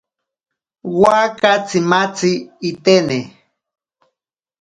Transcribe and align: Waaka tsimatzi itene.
Waaka 1.01 1.51
tsimatzi 1.67 2.31
itene. 2.69 3.19